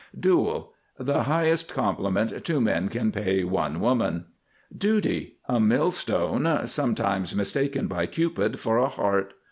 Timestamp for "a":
5.47-5.59, 8.79-8.87